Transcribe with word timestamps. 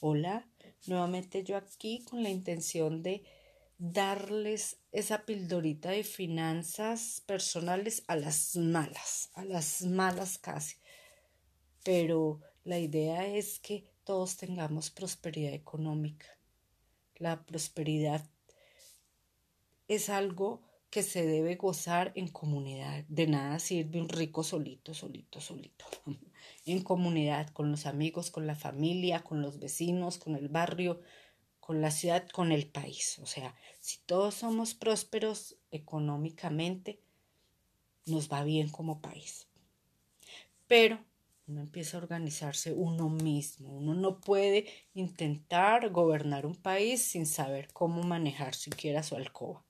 Hola, 0.00 0.46
nuevamente 0.86 1.42
yo 1.42 1.56
aquí 1.56 2.04
con 2.04 2.22
la 2.22 2.28
intención 2.28 3.02
de 3.02 3.24
darles 3.78 4.76
esa 4.92 5.24
pildorita 5.24 5.88
de 5.88 6.04
finanzas 6.04 7.22
personales 7.24 8.04
a 8.06 8.16
las 8.16 8.56
malas, 8.56 9.30
a 9.32 9.46
las 9.46 9.80
malas 9.80 10.36
casi. 10.36 10.76
Pero 11.82 12.42
la 12.62 12.78
idea 12.78 13.26
es 13.26 13.58
que 13.58 13.90
todos 14.04 14.36
tengamos 14.36 14.90
prosperidad 14.90 15.54
económica. 15.54 16.26
La 17.14 17.46
prosperidad 17.46 18.28
es 19.88 20.10
algo 20.10 20.60
que 20.96 21.02
se 21.02 21.26
debe 21.26 21.56
gozar 21.56 22.12
en 22.14 22.26
comunidad. 22.26 23.04
De 23.08 23.26
nada 23.26 23.58
sirve 23.58 24.00
un 24.00 24.08
rico 24.08 24.42
solito, 24.42 24.94
solito, 24.94 25.42
solito. 25.42 25.84
en 26.64 26.82
comunidad, 26.82 27.50
con 27.50 27.70
los 27.70 27.84
amigos, 27.84 28.30
con 28.30 28.46
la 28.46 28.54
familia, 28.54 29.22
con 29.22 29.42
los 29.42 29.58
vecinos, 29.58 30.16
con 30.16 30.36
el 30.36 30.48
barrio, 30.48 31.02
con 31.60 31.82
la 31.82 31.90
ciudad, 31.90 32.26
con 32.30 32.50
el 32.50 32.66
país. 32.66 33.18
O 33.18 33.26
sea, 33.26 33.54
si 33.78 33.98
todos 34.06 34.36
somos 34.36 34.72
prósperos 34.72 35.58
económicamente, 35.70 36.98
nos 38.06 38.32
va 38.32 38.42
bien 38.42 38.70
como 38.70 39.02
país. 39.02 39.48
Pero 40.66 40.98
uno 41.46 41.60
empieza 41.60 41.98
a 41.98 42.00
organizarse 42.00 42.72
uno 42.72 43.10
mismo. 43.10 43.70
Uno 43.70 43.92
no 43.92 44.18
puede 44.18 44.66
intentar 44.94 45.90
gobernar 45.90 46.46
un 46.46 46.56
país 46.56 47.02
sin 47.02 47.26
saber 47.26 47.68
cómo 47.74 48.02
manejar 48.02 48.54
siquiera 48.54 49.02
su 49.02 49.14
alcoba. 49.14 49.65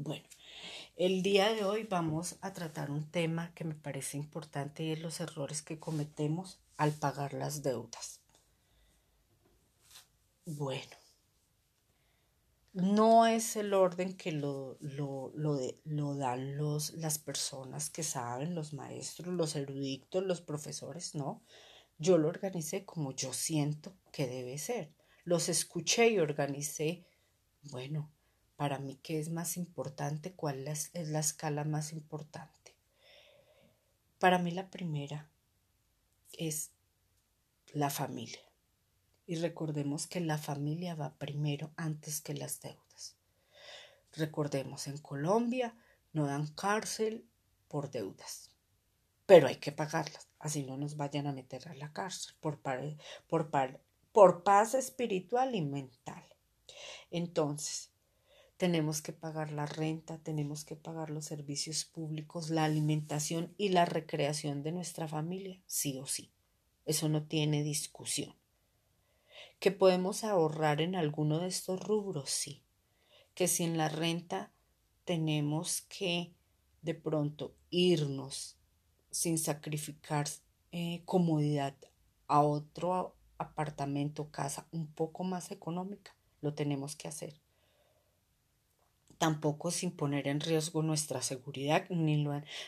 Bueno, 0.00 0.24
el 0.94 1.24
día 1.24 1.52
de 1.52 1.64
hoy 1.64 1.82
vamos 1.82 2.36
a 2.40 2.52
tratar 2.52 2.88
un 2.88 3.10
tema 3.10 3.52
que 3.56 3.64
me 3.64 3.74
parece 3.74 4.16
importante 4.16 4.84
y 4.84 4.92
es 4.92 5.00
los 5.00 5.18
errores 5.18 5.60
que 5.60 5.80
cometemos 5.80 6.60
al 6.76 6.92
pagar 6.92 7.34
las 7.34 7.64
deudas. 7.64 8.20
Bueno, 10.46 10.96
no 12.74 13.26
es 13.26 13.56
el 13.56 13.74
orden 13.74 14.16
que 14.16 14.30
lo, 14.30 14.76
lo, 14.78 15.32
lo, 15.34 16.14
dan 16.14 16.56
los, 16.56 16.92
las 16.92 17.18
personas 17.18 17.90
que 17.90 18.04
saben, 18.04 18.54
los 18.54 18.74
maestros, 18.74 19.34
los 19.34 19.56
eruditos, 19.56 20.22
los 20.22 20.40
profesores, 20.40 21.16
no. 21.16 21.42
Yo 21.98 22.18
lo 22.18 22.28
organicé 22.28 22.84
como 22.84 23.10
yo 23.10 23.32
siento 23.32 23.96
que 24.12 24.28
debe 24.28 24.58
ser. 24.58 24.94
Los 25.24 25.48
escuché 25.48 26.08
y 26.10 26.20
organicé, 26.20 27.04
bueno, 27.62 28.12
para 28.58 28.80
mí, 28.80 28.98
¿qué 29.04 29.20
es 29.20 29.30
más 29.30 29.56
importante? 29.56 30.32
¿Cuál 30.32 30.66
es, 30.66 30.90
la 30.92 31.20
escala 31.20 31.62
más 31.62 31.92
importante? 31.92 32.74
Para 34.18 34.40
mí 34.40 34.50
la 34.50 34.68
primera 34.68 35.30
es 36.32 36.72
la 37.72 37.88
familia. 37.88 38.40
Y 39.28 39.36
recordemos 39.36 40.08
que 40.08 40.18
la 40.18 40.38
familia 40.38 40.96
va 40.96 41.14
primero 41.18 41.70
antes 41.76 42.20
que 42.20 42.34
las 42.34 42.60
deudas. 42.60 43.16
Recordemos, 44.14 44.88
en 44.88 44.98
Colombia 44.98 45.76
no 46.12 46.26
dan 46.26 46.48
cárcel 46.48 47.24
por 47.68 47.92
deudas, 47.92 48.50
pero 49.24 49.46
hay 49.46 49.56
que 49.56 49.70
pagarlas, 49.70 50.26
así 50.40 50.64
no 50.64 50.76
nos 50.76 50.96
vayan 50.96 51.28
a 51.28 51.32
meter 51.32 51.68
a 51.68 51.74
la 51.74 51.92
cárcel 51.92 52.34
por, 52.40 52.58
por, 52.58 53.52
por 54.10 54.42
paz 54.42 54.74
espiritual 54.74 55.54
y 55.54 55.62
mental. 55.62 56.24
Entonces, 57.12 57.92
tenemos 58.58 59.02
que 59.02 59.12
pagar 59.12 59.52
la 59.52 59.66
renta, 59.66 60.18
tenemos 60.18 60.64
que 60.64 60.74
pagar 60.74 61.10
los 61.10 61.24
servicios 61.24 61.84
públicos, 61.84 62.50
la 62.50 62.64
alimentación 62.64 63.54
y 63.56 63.68
la 63.68 63.84
recreación 63.84 64.64
de 64.64 64.72
nuestra 64.72 65.06
familia, 65.06 65.62
sí 65.66 65.96
o 65.98 66.06
sí. 66.06 66.32
Eso 66.84 67.08
no 67.08 67.22
tiene 67.22 67.62
discusión. 67.62 68.34
¿Que 69.60 69.70
podemos 69.70 70.24
ahorrar 70.24 70.80
en 70.80 70.96
alguno 70.96 71.38
de 71.38 71.46
estos 71.46 71.80
rubros? 71.80 72.30
Sí. 72.30 72.64
Que 73.34 73.46
si 73.46 73.62
en 73.62 73.78
la 73.78 73.88
renta 73.88 74.52
tenemos 75.04 75.82
que 75.82 76.34
de 76.82 76.94
pronto 76.94 77.54
irnos 77.70 78.58
sin 79.12 79.38
sacrificar 79.38 80.26
eh, 80.72 81.02
comodidad 81.04 81.76
a 82.26 82.42
otro 82.42 83.14
apartamento, 83.38 84.32
casa 84.32 84.66
un 84.72 84.88
poco 84.88 85.22
más 85.22 85.52
económica, 85.52 86.16
lo 86.40 86.54
tenemos 86.54 86.96
que 86.96 87.06
hacer 87.06 87.40
tampoco 89.18 89.70
sin 89.70 89.90
poner 89.90 90.28
en 90.28 90.40
riesgo 90.40 90.82
nuestra 90.82 91.22
seguridad, 91.22 91.88
ni 91.90 92.24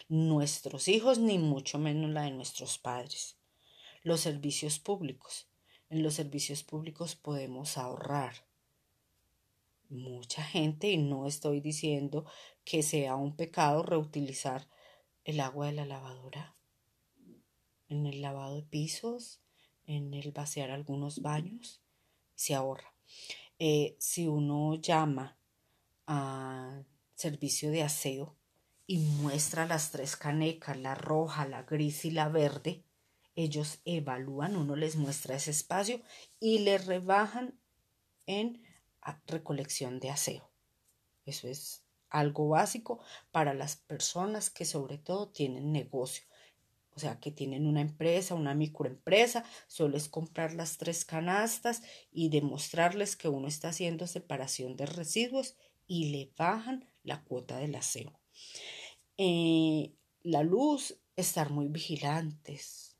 nuestros 0.08 0.88
hijos, 0.88 1.18
ni 1.18 1.38
mucho 1.38 1.78
menos 1.78 2.10
la 2.10 2.22
de 2.22 2.32
nuestros 2.32 2.78
padres. 2.78 3.38
Los 4.02 4.20
servicios 4.20 4.78
públicos. 4.78 5.48
En 5.88 6.02
los 6.02 6.14
servicios 6.14 6.62
públicos 6.62 7.16
podemos 7.16 7.78
ahorrar. 7.78 8.46
Mucha 9.88 10.42
gente, 10.42 10.90
y 10.90 10.98
no 10.98 11.26
estoy 11.26 11.60
diciendo 11.60 12.24
que 12.64 12.82
sea 12.82 13.16
un 13.16 13.34
pecado 13.34 13.82
reutilizar 13.82 14.68
el 15.24 15.40
agua 15.40 15.66
de 15.66 15.72
la 15.72 15.86
lavadora 15.86 16.56
en 17.90 18.06
el 18.06 18.22
lavado 18.22 18.54
de 18.54 18.62
pisos, 18.62 19.42
en 19.84 20.14
el 20.14 20.30
vaciar 20.32 20.70
algunos 20.70 21.20
baños, 21.20 21.82
se 22.34 22.54
ahorra. 22.54 22.94
Eh, 23.58 23.96
si 23.98 24.28
uno 24.28 24.76
llama 24.76 25.36
servicio 27.14 27.70
de 27.70 27.82
aseo 27.82 28.36
y 28.86 28.98
muestra 28.98 29.66
las 29.66 29.92
tres 29.92 30.16
canecas, 30.16 30.76
la 30.76 30.94
roja, 30.94 31.46
la 31.46 31.62
gris 31.62 32.04
y 32.04 32.10
la 32.10 32.28
verde, 32.28 32.84
ellos 33.36 33.80
evalúan, 33.84 34.56
uno 34.56 34.74
les 34.76 34.96
muestra 34.96 35.36
ese 35.36 35.50
espacio 35.50 36.02
y 36.40 36.60
le 36.60 36.78
rebajan 36.78 37.58
en 38.26 38.62
recolección 39.26 40.00
de 40.00 40.10
aseo. 40.10 40.50
Eso 41.24 41.48
es 41.48 41.84
algo 42.08 42.48
básico 42.48 43.00
para 43.30 43.54
las 43.54 43.76
personas 43.76 44.50
que 44.50 44.64
sobre 44.64 44.98
todo 44.98 45.28
tienen 45.28 45.72
negocio. 45.72 46.24
O 46.92 46.98
sea, 46.98 47.20
que 47.20 47.30
tienen 47.30 47.66
una 47.66 47.80
empresa, 47.80 48.34
una 48.34 48.54
microempresa, 48.54 49.44
solo 49.68 49.96
es 49.96 50.08
comprar 50.08 50.52
las 50.52 50.76
tres 50.76 51.04
canastas 51.04 51.82
y 52.10 52.28
demostrarles 52.30 53.16
que 53.16 53.28
uno 53.28 53.46
está 53.46 53.68
haciendo 53.68 54.06
separación 54.08 54.76
de 54.76 54.86
residuos 54.86 55.56
y 55.90 56.12
le 56.12 56.32
bajan 56.38 56.88
la 57.02 57.24
cuota 57.24 57.58
del 57.58 57.74
aseo. 57.74 58.20
Eh, 59.18 59.92
la 60.22 60.44
luz, 60.44 60.96
estar 61.16 61.50
muy 61.50 61.66
vigilantes. 61.66 62.96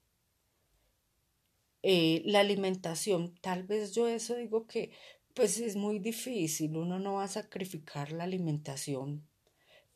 Eh, 1.85 2.23
la 2.25 2.41
alimentación, 2.41 3.37
tal 3.41 3.63
vez 3.63 3.95
yo 3.95 4.09
eso 4.09 4.35
digo 4.35 4.67
que 4.67 4.91
pues 5.35 5.61
es 5.61 5.77
muy 5.77 6.01
difícil, 6.01 6.77
uno 6.77 6.99
no 6.99 7.15
va 7.15 7.25
a 7.25 7.29
sacrificar 7.29 8.11
la 8.11 8.25
alimentación, 8.25 9.25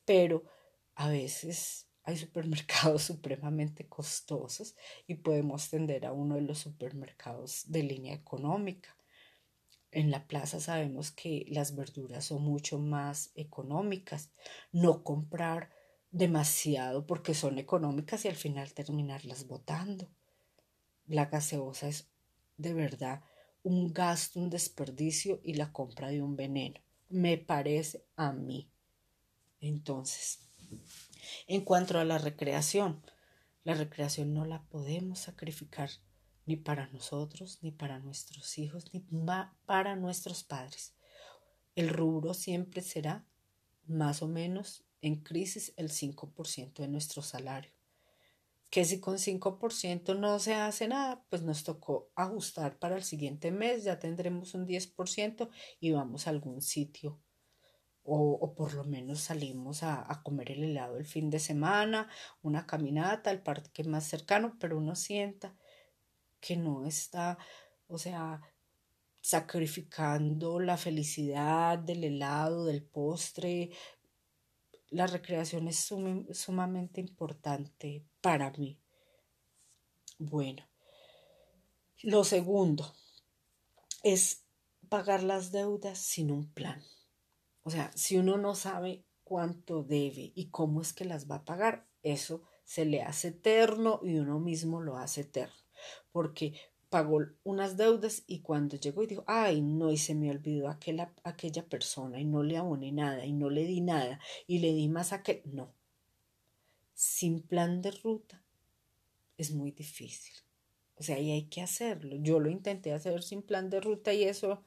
pero 0.05 0.45
a 0.95 1.09
veces 1.09 1.89
hay 2.05 2.17
supermercados 2.17 3.03
supremamente 3.11 3.89
costosos 3.89 4.77
y 5.09 5.17
podemos 5.17 5.69
tender 5.69 6.07
a 6.07 6.13
uno 6.13 6.37
de 6.37 6.43
los 6.43 6.59
supermercados 6.59 7.65
de 7.67 7.83
línea 7.83 8.15
económica. 8.15 8.97
En 9.95 10.11
la 10.11 10.27
plaza 10.27 10.59
sabemos 10.59 11.13
que 11.13 11.47
las 11.51 11.77
verduras 11.77 12.25
son 12.25 12.43
mucho 12.43 12.81
más 12.81 13.31
económicas. 13.37 14.33
No 14.73 15.05
comprar 15.05 15.71
demasiado 16.11 17.07
porque 17.07 17.33
son 17.33 17.61
económicas 17.61 18.25
y 18.25 18.29
al 18.29 18.35
final 18.35 18.75
terminarlas 18.75 19.47
botando. 19.47 20.11
La 21.07 21.27
gaseosa 21.27 21.87
es 21.87 22.09
de 22.57 22.75
verdad 22.75 23.23
un 23.63 23.93
gasto, 23.93 24.41
un 24.41 24.51
desperdicio 24.51 25.41
y 25.45 25.55
la 25.55 25.73
compra 25.73 26.09
de 26.09 26.23
un 26.23 26.35
veneno. 26.35 26.81
Me 27.09 27.39
parece 27.39 28.05
a 28.17 28.33
mí. 28.33 28.69
Entonces, 29.61 30.41
en 31.47 31.61
cuanto 31.61 32.01
a 32.01 32.05
la 32.05 32.19
recreación, 32.19 33.01
la 33.63 33.75
recreación 33.75 34.35
no 34.35 34.45
la 34.45 34.65
podemos 34.65 35.21
sacrificar 35.21 35.89
ni 36.47 36.57
para 36.57 36.89
nosotros, 36.89 37.59
ni 37.63 37.71
para 37.71 37.99
nuestros 37.99 38.59
hijos, 38.59 38.93
ni 38.93 39.05
para 39.67 39.97
nuestros 39.97 40.45
padres. 40.45 40.95
El 41.75 41.89
rubro 41.89 42.35
siempre 42.35 42.83
será 42.83 43.27
más 43.87 44.23
o 44.23 44.29
menos 44.29 44.85
en 45.01 45.17
crisis 45.17 45.73
el 45.77 45.91
5% 45.91 46.83
de 46.83 46.89
nuestro 46.89 47.23
salario. 47.23 47.73
Que 48.71 48.85
si 48.85 49.01
con 49.01 49.19
5% 49.19 50.19
no 50.19 50.39
se 50.39 50.55
hace 50.55 50.89
nada, 50.89 51.25
pues 51.31 51.43
nos 51.43 51.63
tocó 51.63 52.11
ajustar 52.15 52.79
para 52.79 52.97
el 52.97 53.05
siguiente 53.05 53.51
mes, 53.51 53.85
ya 53.85 53.99
tendremos 53.99 54.55
un 54.55 54.67
10% 54.67 55.49
y 55.81 55.93
vamos 55.93 56.27
a 56.27 56.31
algún 56.31 56.61
sitio. 56.61 57.21
O, 58.07 58.55
por 58.55 58.75
lo 58.75 58.85
menos 58.85 59.21
salimos 59.21 59.83
a, 59.83 60.05
a 60.13 60.23
comer 60.23 60.51
el 60.51 60.65
helado 60.65 60.99
el 60.99 61.07
fin 61.07 61.31
de 61.31 61.39
semana, 61.39 62.11
una 62.43 62.67
caminata 62.67 63.31
al 63.31 63.43
parque 63.43 63.83
más 63.85 64.05
cercano, 64.05 64.57
pero 64.61 64.77
uno 64.77 64.95
sienta 64.95 65.57
que 66.45 66.59
no 66.59 66.85
está, 66.85 67.39
o 67.87 67.97
sea, 67.97 68.43
sacrificando 69.23 70.61
la 70.61 70.77
felicidad 70.77 71.79
del 71.79 72.05
helado, 72.05 72.67
del 72.67 72.83
postre. 72.83 73.71
La 74.91 75.07
recreación 75.07 75.69
es 75.69 75.79
sumamente 76.33 77.01
importante 77.01 78.05
para 78.21 78.51
mí. 78.51 78.79
Bueno, 80.19 80.69
lo 82.03 82.25
segundo, 82.25 82.95
es 84.03 84.45
pagar 84.91 85.23
las 85.23 85.51
deudas 85.51 85.99
sin 85.99 86.31
un 86.31 86.53
plan. 86.53 86.85
O 87.63 87.71
sea, 87.71 87.91
si 87.97 88.19
uno 88.19 88.37
no 88.37 88.55
sabe 88.55 89.07
cuánto 89.25 89.83
debe 89.83 90.33
y 90.35 90.51
cómo 90.51 90.83
es 90.83 90.93
que 90.93 91.07
las 91.07 91.27
va 91.31 91.37
a 91.37 91.45
pagar, 91.47 91.89
eso 92.03 92.43
se 92.65 92.85
le 92.85 93.01
hace 93.01 93.29
eterno 93.29 94.01
y 94.03 94.19
uno 94.19 94.39
mismo 94.39 94.83
lo 94.83 94.99
hace 94.99 95.23
eterno. 95.23 95.64
Porque 96.13 96.55
pagó 96.95 97.21
unas 97.43 97.77
deudas 97.77 98.23
y 98.27 98.41
cuando 98.41 98.77
llegó 98.77 99.03
y 99.03 99.09
dijo, 99.09 99.25
ay, 99.27 99.63
no, 99.63 99.91
y 99.91 99.97
se 99.97 100.15
me 100.15 100.31
olvidó 100.31 100.69
aquella, 100.69 101.13
aquella 101.25 101.67
persona 101.67 102.21
y 102.21 102.25
no 102.25 102.43
le 102.45 102.57
aboné 102.57 102.93
nada 102.93 103.25
y 103.27 103.33
no 103.33 103.51
le 103.51 103.65
di 103.65 103.81
nada 103.81 104.21
y 104.47 104.61
le 104.61 104.73
di 104.73 104.89
más 104.89 105.13
a 105.13 105.17
aquel. 105.17 105.43
No. 105.45 105.75
Sin 106.95 107.43
plan 107.43 107.83
de 107.83 107.91
ruta 107.91 108.45
es 109.37 109.51
muy 109.51 109.73
difícil. 109.73 110.35
O 110.97 111.03
sea, 111.03 111.19
y 111.19 111.33
hay 111.33 111.47
que 111.47 111.63
hacerlo. 111.63 112.17
Yo 112.21 112.39
lo 112.39 112.49
intenté 112.49 112.93
hacer 112.93 113.23
sin 113.23 113.43
plan 113.43 113.71
de 113.71 113.81
ruta 113.81 114.13
y 114.13 114.23
eso 114.23 114.63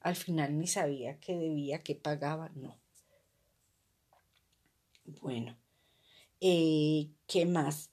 al 0.00 0.16
final 0.16 0.58
ni 0.58 0.66
sabía 0.66 1.18
que 1.20 1.36
debía, 1.36 1.82
que 1.82 1.94
pagaba. 1.94 2.50
No. 2.54 2.78
Bueno, 5.04 5.56
eh, 6.40 7.08
¿qué 7.26 7.46
más? 7.46 7.90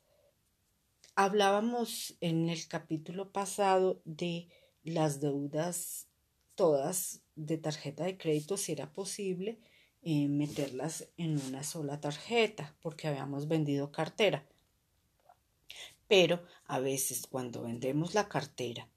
Hablábamos 1.22 2.16
en 2.22 2.48
el 2.48 2.66
capítulo 2.70 3.34
pasado 3.34 4.02
de 4.06 4.48
las 4.84 5.20
deudas 5.20 6.08
todas 6.56 7.24
de 7.36 7.58
tarjeta 7.58 8.06
de 8.06 8.18
crédito, 8.18 8.56
si 8.56 8.72
era 8.72 8.94
posible 8.94 9.60
eh, 10.02 10.30
meterlas 10.30 11.10
en 11.18 11.38
una 11.38 11.64
sola 11.64 12.00
tarjeta, 12.00 12.74
porque 12.82 13.10
habíamos 13.10 13.50
vendido 13.50 13.92
cartera. 13.92 14.46
Pero 16.08 16.42
a 16.68 16.80
veces 16.80 17.28
cuando 17.28 17.64
vendemos 17.64 18.14
la 18.14 18.30
cartera 18.30 18.88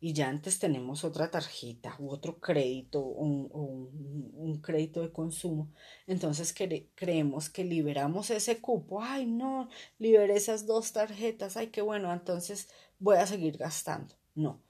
y 0.00 0.14
ya 0.14 0.28
antes 0.28 0.58
tenemos 0.58 1.04
otra 1.04 1.30
tarjeta 1.30 1.94
u 1.98 2.08
otro 2.10 2.40
crédito 2.40 3.00
o 3.00 3.22
un, 3.22 4.60
crédito 4.62 5.02
de 5.02 5.12
consumo, 5.12 5.70
entonces 6.06 6.54
creemos 6.94 7.50
que 7.50 7.64
liberamos 7.64 8.30
ese 8.30 8.60
cupo. 8.60 9.02
Ay, 9.02 9.26
no, 9.26 9.68
liberé 9.98 10.36
esas 10.36 10.66
dos 10.66 10.92
tarjetas. 10.92 11.56
Ay, 11.56 11.68
qué 11.68 11.82
bueno, 11.82 12.12
entonces 12.12 12.68
voy 12.98 13.16
a 13.16 13.26
seguir 13.26 13.58
gastando. 13.58 14.14
No. 14.34 14.60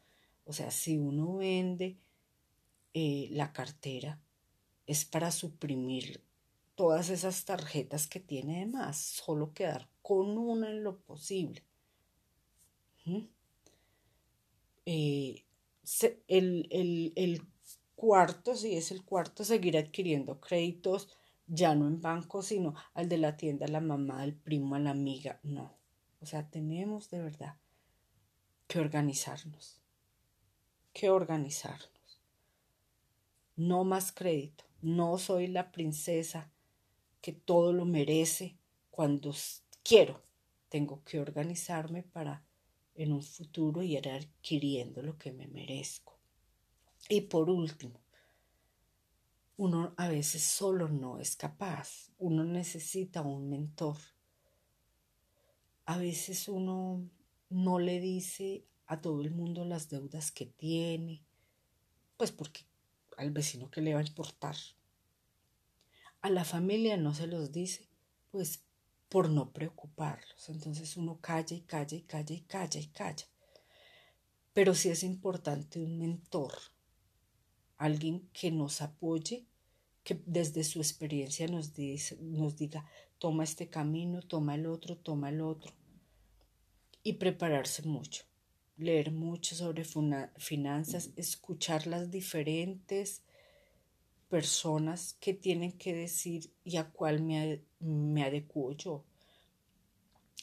O 0.45 0.53
sea, 0.53 0.71
si 0.71 0.99
uno 0.99 1.37
vende 1.37 1.99
eh, 2.95 3.29
la 3.31 3.53
cartera, 3.53 4.21
es 4.87 5.05
para 5.05 5.31
suprimir 5.31 6.25
todas 6.75 7.11
esas 7.11 7.45
tarjetas 7.45 8.09
que 8.09 8.21
tiene 8.21 8.61
de 8.61 8.67
más, 8.67 8.97
solo 8.97 9.53
quedar 9.53 9.89
con 10.03 10.37
una 10.37 10.71
en 10.71 10.83
lo 10.83 10.99
posible. 10.99 11.63
Eh, 14.87 15.45
el, 16.29 17.13
el, 17.17 17.43
cuarto, 17.95 18.55
si 18.55 18.77
es 18.77 18.91
el 18.91 19.05
cuarto, 19.05 19.45
seguir 19.45 19.77
adquiriendo 19.77 20.41
créditos 20.41 21.09
ya 21.47 21.75
no 21.75 21.87
en 21.87 22.01
banco, 22.01 22.43
sino 22.43 22.75
al 22.95 23.09
de 23.09 23.19
la 23.19 23.37
tienda, 23.37 23.67
a 23.67 23.69
la 23.69 23.81
mamá, 23.81 24.23
al 24.23 24.35
primo, 24.35 24.77
a 24.77 24.79
la 24.79 24.91
amiga. 24.91 25.41
No. 25.43 25.77
O 26.21 26.27
sea, 26.27 26.49
tenemos 26.49 27.11
de 27.11 27.21
verdad 27.21 27.57
que 28.69 28.79
organizarnos. 28.79 29.81
Que 30.93 31.11
organizarnos. 31.11 32.23
No 33.57 33.85
más 33.85 34.13
crédito. 34.13 34.65
No 34.81 35.19
soy 35.19 35.49
la 35.49 35.73
princesa 35.73 36.51
que 37.21 37.33
todo 37.33 37.73
lo 37.73 37.85
merece 37.85 38.57
cuando 38.91 39.35
quiero. 39.83 40.23
Tengo 40.69 41.03
que 41.05 41.21
organizarme 41.21 42.05
para 42.05 42.45
en 42.95 43.13
un 43.13 43.23
futuro 43.23 43.83
ir 43.83 44.09
adquiriendo 44.09 45.03
lo 45.03 45.17
que 45.19 45.33
me 45.33 45.49
merezco. 45.49 46.19
Y 47.09 47.23
por 47.23 47.51
último, 47.51 48.01
uno 49.57 49.95
a 49.97 50.09
veces 50.09 50.43
solo 50.43 50.89
no 50.89 51.19
es 51.19 51.37
capaz, 51.37 52.11
uno 52.19 52.45
necesita 52.45 53.23
un 53.23 53.51
mentor. 53.51 53.97
A 55.85 55.99
veces 55.99 56.49
uno 56.49 57.09
no 57.49 57.79
le 57.79 58.01
dice 58.01 58.65
a 58.87 59.01
todo 59.01 59.21
el 59.21 59.31
mundo 59.31 59.65
las 59.65 59.89
deudas 59.89 60.33
que 60.33 60.47
tiene, 60.47 61.23
pues 62.17 62.33
porque 62.33 62.63
al 63.17 63.31
vecino 63.31 63.71
que 63.71 63.83
le 63.83 63.95
va 63.95 64.01
a 64.01 64.07
importar. 64.07 64.57
A 66.23 66.31
la 66.31 66.45
familia 66.45 66.97
no 66.97 67.15
se 67.15 67.27
los 67.27 67.53
dice, 67.53 67.89
pues 68.31 68.65
por 69.11 69.29
no 69.29 69.53
preocuparlos. 69.53 70.49
Entonces 70.49 70.97
uno 70.97 71.19
calla 71.21 71.55
y 71.55 71.61
calla 71.63 71.97
y 71.97 72.03
calla 72.03 72.35
y 72.35 72.41
calla 72.43 72.81
y 72.81 72.87
calla. 72.87 73.27
Pero 74.55 74.75
sí 74.75 74.89
es 74.89 75.03
importante 75.03 75.81
un 75.81 75.99
mentor, 75.99 76.53
alguien 77.77 78.29
que 78.33 78.51
nos 78.51 78.81
apoye, 78.81 79.47
que 80.05 80.23
desde 80.27 80.65
su 80.65 80.79
experiencia 80.79 81.47
nos, 81.49 81.73
nos 82.21 82.57
diga, 82.57 82.87
toma 83.19 83.45
este 83.45 83.69
camino, 83.69 84.23
toma 84.23 84.55
el 84.55 84.67
otro, 84.67 84.97
toma 84.97 85.29
el 85.29 85.41
otro. 85.41 85.73
Y 87.03 87.15
prepararse 87.15 87.83
mucho, 87.83 88.25
leer 88.77 89.11
mucho 89.11 89.55
sobre 89.57 89.85
finanzas, 90.37 91.11
escuchar 91.17 91.87
las 91.87 92.11
diferentes 92.11 93.23
personas 94.31 95.17
que 95.21 95.35
tienen 95.35 95.73
que 95.73 95.93
decir 95.93 96.55
y 96.65 96.77
a 96.77 96.89
cuál 96.89 97.21
me, 97.21 97.63
me 97.81 98.23
adecuo 98.23 98.73
yo. 98.73 99.05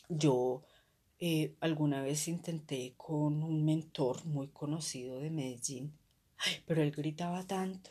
Yo 0.10 0.64
eh, 1.20 1.56
alguna 1.62 2.04
vez 2.04 2.28
intenté 2.28 2.94
con 2.98 3.42
un 3.42 3.66
mentor 3.66 4.26
muy 4.26 4.50
conocido 4.50 5.20
de 5.20 5.32
Medellín, 5.32 5.98
pero 6.66 6.84
él 6.84 6.92
gritaba 6.92 7.48
tanto. 7.48 7.90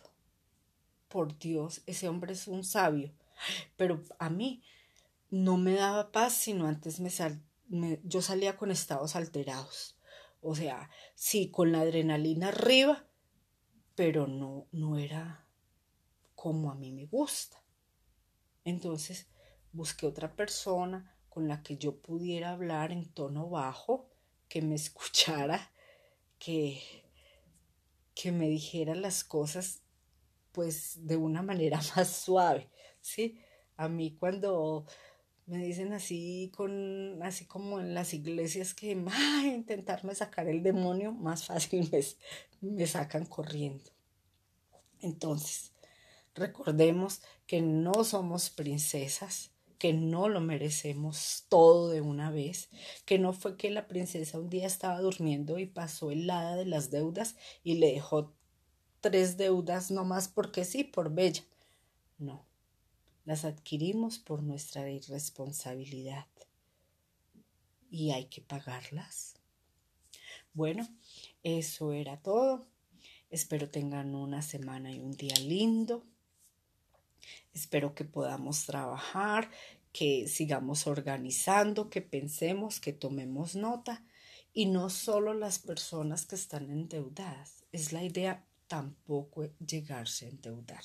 Por 1.09 1.39
Dios, 1.39 1.83
ese 1.87 2.09
hombre 2.09 2.35
es 2.35 2.47
un 2.47 2.63
sabio. 2.63 3.13
Pero 3.77 4.03
a 4.19 4.29
mí 4.29 4.63
no 5.31 5.57
me 5.57 5.73
daba 5.73 6.13
paz, 6.13 6.35
sino 6.35 6.67
antes 6.67 7.01
me, 7.01 7.11
me 7.69 8.01
yo 8.05 8.21
salía 8.21 8.59
con 8.59 8.71
estados 8.71 9.17
alterados. 9.17 9.97
O 10.43 10.55
sea, 10.55 10.91
sí, 11.15 11.51
con 11.51 11.73
la 11.73 11.81
adrenalina 11.81 12.49
arriba, 12.49 13.07
pero 13.95 14.27
no, 14.27 14.67
no 14.73 14.99
era 14.99 15.46
como 16.37 16.71
a 16.71 16.77
mí 16.77 16.93
me 16.93 17.07
gusta. 17.07 17.61
Entonces 18.65 19.27
busqué 19.73 20.07
otra 20.07 20.37
persona 20.37 21.17
con 21.29 21.49
la 21.49 21.63
que 21.63 21.77
yo 21.77 21.97
pudiera 22.01 22.53
hablar 22.53 22.93
en 22.93 23.13
tono 23.13 23.49
bajo, 23.49 24.09
que 24.49 24.63
me 24.63 24.75
escuchara, 24.77 25.73
que, 26.39 26.81
que 28.15 28.31
me 28.31 28.49
dijera 28.49 28.95
las 28.95 29.25
cosas 29.25 29.83
pues 30.53 31.07
de 31.07 31.17
una 31.17 31.43
manera 31.43 31.81
más 31.97 32.09
suave, 32.09 32.71
¿sí? 33.01 33.41
A 33.77 33.89
mí 33.89 34.17
cuando 34.17 34.87
me 35.47 35.59
dicen 35.59 35.93
así 35.93 36.51
con 36.57 37.23
así 37.23 37.45
como 37.45 37.81
en 37.81 37.95
las 37.95 38.15
iglesias 38.15 38.75
que 38.75 38.93
intentarme 39.45 40.15
sacar 40.15 40.49
el 40.49 40.63
demonio, 40.63 41.13
más 41.13 41.45
fácil 41.45 41.91
me 42.61 42.87
sacan 42.87 43.27
corriendo. 43.27 43.91
Entonces, 45.01 45.73
Recordemos 46.37 47.23
que 47.47 47.63
no 47.63 48.05
somos 48.05 48.51
princesas, 48.51 49.53
que 49.79 49.95
no 49.95 50.29
lo 50.29 50.43
merecemos 50.43 51.47
todo 51.49 51.89
de 51.89 52.03
una 52.03 52.31
vez, 52.31 52.69
que 53.07 53.19
no 53.19 53.33
fue 53.33 53.57
que 53.57 53.71
la 53.71 53.89
princesa 53.89 54.39
un 54.39 54.51
día 54.51 54.67
estaba 54.67 55.01
durmiendo 55.01 55.59
y 55.59 55.65
pasó 55.65 56.11
el 56.11 56.29
hada 56.29 56.57
de 56.57 56.67
las 56.67 56.91
deudas 56.91 57.37
y 57.65 57.77
le 57.77 57.93
dejó 57.93 58.35
tres 59.01 59.39
deudas 59.39 59.91
nomás 59.91 60.29
porque 60.29 60.67
sí, 60.67 60.85
por 60.85 61.11
bella. 61.11 61.43
No, 62.19 62.47
las 63.25 63.47
adquirimos 63.47 64.19
por 64.19 64.43
nuestra 64.43 64.91
irresponsabilidad 64.91 66.27
y 67.91 68.11
hay 68.11 68.27
que 68.27 68.43
pagarlas. 68.43 69.37
Bueno, 70.53 70.87
eso 71.43 71.93
era 71.93 72.21
todo. 72.21 72.67
Espero 73.31 73.71
tengan 73.71 74.15
una 74.15 74.43
semana 74.43 74.93
y 74.93 75.01
un 75.01 75.13
día 75.13 75.37
lindo. 75.41 76.05
Espero 77.53 77.95
que 77.95 78.05
podamos 78.05 78.67
trabajar, 78.67 79.51
que 79.93 80.29
sigamos 80.29 80.87
organizando, 80.87 81.89
que 81.89 82.03
pensemos, 82.03 82.81
que 82.81 82.93
tomemos 82.93 83.57
nota 83.57 84.05
y 84.53 84.67
no 84.67 84.91
solo 84.91 85.35
las 85.35 85.59
personas 85.59 86.27
que 86.27 86.35
están 86.35 86.71
endeudadas. 86.71 87.65
Es 87.73 87.93
la 87.93 88.03
idea 88.03 88.47
tampoco 88.69 89.45
llegarse 89.59 90.27
a 90.27 90.29
endeudar. 90.31 90.83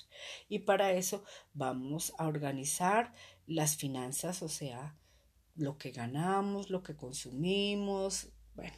Y 0.47 0.59
para 0.59 0.91
eso 0.93 1.23
vamos 1.53 2.13
a 2.17 2.27
organizar 2.27 3.13
las 3.47 3.75
finanzas, 3.75 4.41
o 4.43 4.49
sea, 4.49 4.97
lo 5.55 5.77
que 5.77 5.91
ganamos, 5.91 6.69
lo 6.69 6.83
que 6.83 6.95
consumimos. 6.95 8.29
Bueno, 8.55 8.77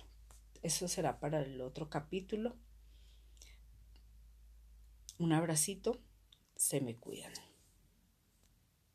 eso 0.61 0.87
será 0.87 1.19
para 1.19 1.41
el 1.41 1.61
otro 1.61 1.89
capítulo. 1.89 2.55
Un 5.19 5.33
abracito, 5.33 6.01
se 6.55 6.81
me 6.81 6.95
cuidan. 6.97 7.33